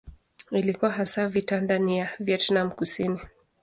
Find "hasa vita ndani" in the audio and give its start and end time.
0.91-1.97